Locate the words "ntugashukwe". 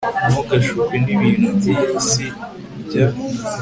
0.29-0.95